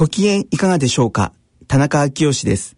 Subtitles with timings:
[0.00, 1.34] ご機嫌いかがでしょうか？
[1.68, 2.74] 田中昭義です。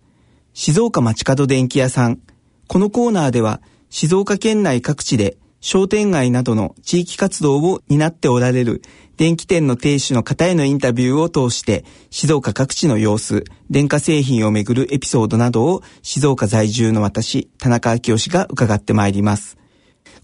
[0.55, 2.19] 静岡町角電気屋さん。
[2.67, 8.83] このコーナーでは静岡県内各地で商店街などの地域活動を担っておられる
[9.19, 19.59] 電気店の亭主の方へのインタビューを通して静岡各地の様子、電化製品をめぐるエピソードなどを静岡在住の私、田中昭義が伺ってまいります。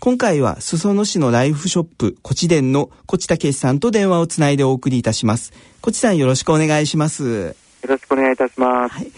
[0.01, 5.53] 今回は裾野市のライフショップ、こち電のこちたけしさんと電話をつないでお送りいたします。
[5.81, 7.57] こちさんよろしくお願いします。
[7.83, 8.95] よろしくお願いいたします。
[8.95, 9.11] はい、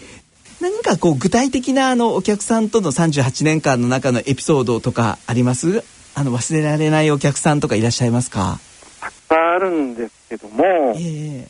[0.59, 5.83] 何かこう具体的なあのお客さんとの38年間の中のエピソードとかあります？
[6.15, 8.59] あの忘れられないお客さんとかいらっしゃいますか？
[9.01, 10.63] たくさんあるんですけども、
[10.97, 11.47] え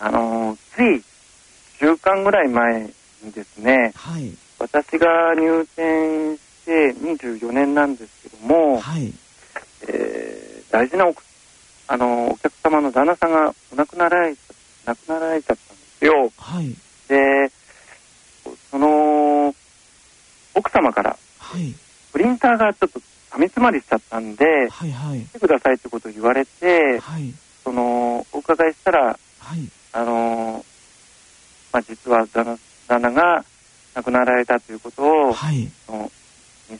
[0.00, 1.02] ー、あのつい
[1.80, 2.90] 週間ぐらい前
[3.22, 9.12] にですね、はい、私が入店して24年なんですも、はい、
[9.88, 11.14] えー、大事なお
[11.88, 14.34] あのお客様の旦那さんがお亡くなられ
[14.84, 16.32] 亡くなられちゃったんですよ。
[16.36, 16.74] はい、
[17.08, 17.52] で
[18.70, 19.54] その
[20.54, 21.74] 奥様から、はい、
[22.12, 30.64] プリンターがちょっと紙詰まりしちゃったんで、はいはい、来てくださいってことを言われて、はい、そのお伺いしたら、はい、あの
[31.72, 33.44] まあ、実は旦那旦那が
[33.94, 36.10] 亡くなられたということを、はい、2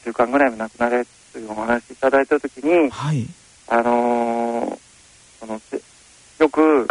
[0.02, 3.26] 週間ぐらいも亡くなられたというお話いただいたときに、はい、
[3.68, 4.78] あのー、
[5.38, 5.60] その
[6.38, 6.88] よく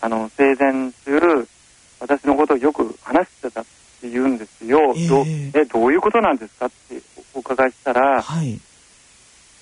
[0.00, 1.48] あの生前中
[2.00, 3.64] 私のことをよく話してたっ
[4.00, 5.08] て言うんですよ、えー、
[5.52, 7.00] どえどういうことなんですかって
[7.32, 8.60] お伺いしたら、はい、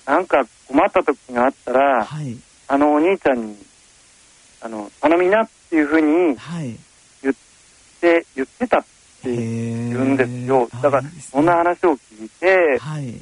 [0.07, 2.35] なんか困った時があったら、はい、
[2.67, 3.57] あのお兄ちゃんに
[4.61, 6.35] あの頼みなっていうふうに
[7.21, 7.35] 言っ
[8.01, 10.69] て、言ってたってって言うんですよ。
[10.81, 13.15] だから、そんな話を聞いて、はい、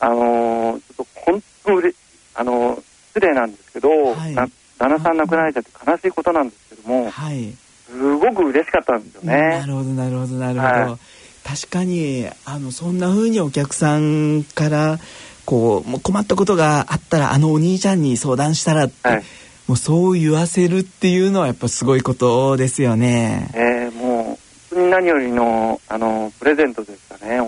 [0.00, 1.94] あのー、ちょっと本当うれ、
[2.34, 7.54] あのー、失礼なんですけど、はい、旦那さん亡くなられちゃって悲しいことなんですけども、はい、
[7.86, 9.36] すごく嬉しかったんですよね。
[9.36, 10.92] なるほど、なるほど、なるほど。
[10.92, 10.98] は
[11.44, 14.98] い、確かに、あの、そんな風にお客さんから、
[15.44, 19.24] こう、もう困ったことがあったら、あのお兄ちゃんに相談したらって、はい、
[19.66, 23.50] もうそう言わせるっていうのはやっぱすごいことですよね。
[23.54, 24.46] えー、もう
[24.76, 27.40] に何よりのあのプレゼントでしたね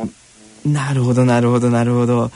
[0.72, 2.30] なるほどなるほどなるほど。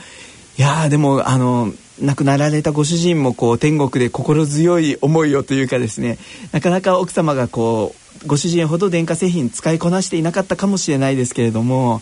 [0.57, 6.17] いやでもあの亡くなられたご主人もこう天国で心強い思いをというかですね。
[6.51, 12.01] なかなか奥様がこうご主人ほど電化製品使いこなしていなかったかもしれないですけれども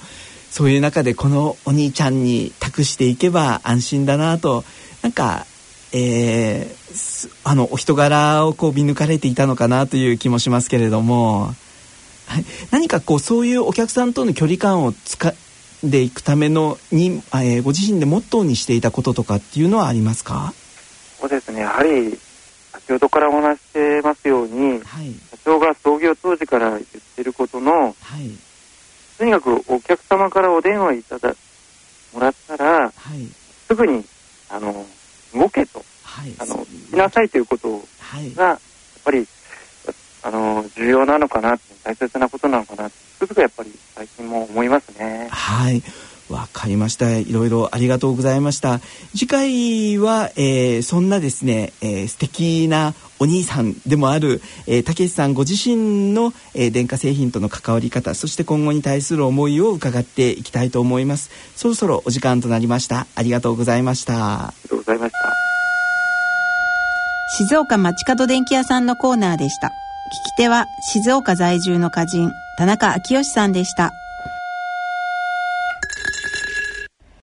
[0.49, 4.63] そういう中でこのお兄ちゃんに託していけば安心だなと。
[5.01, 5.45] なんか
[5.93, 11.53] えー、あのお人柄をこう見抜かれていたのかなという気もしますけれども。
[12.27, 15.33] はい、何かこうそういうお客さんとの距離感をつか
[15.83, 20.53] でいくためのに、えー、ご自身でモットーにしていたこととかっていうのはありますか？
[21.19, 21.61] そうですね。
[21.61, 22.17] やはり
[22.71, 26.81] 先ほどからお話してますように、はい、社長が創業当時から言っ
[27.15, 27.93] てることの、はい、
[29.17, 31.35] とにかくお客様からお電話いただ
[32.13, 33.27] もらったら、はい、
[33.67, 34.03] すぐに
[34.49, 34.85] あの
[35.33, 37.81] 動けと、はい、あのしなさいということ
[38.35, 38.59] が、やっ
[39.03, 39.25] ぱり
[40.23, 45.27] あの重要なのかな大切なことなのかなつくづくやっぱり最近も思いますね。
[45.31, 45.81] はい。
[46.29, 47.17] わかりました。
[47.17, 48.79] いろいろありがとうございました。
[49.13, 61.29] 次回は、えー、そんなですね、えー、素敵なお兄さんでもある、えー、たけしさんご自身の、えー、電化製品との関わり方そして今後に対する思いを伺っていきたいと思います。
[61.55, 63.07] そろそろお時間となりました。
[63.13, 64.47] ありがとうございました。
[64.47, 65.51] ありがとうございました。
[67.33, 69.72] 静岡町角電気屋さんのコーナーでした
[70.11, 73.93] 聞き手は静岡在住の歌人田中昭義さんでした。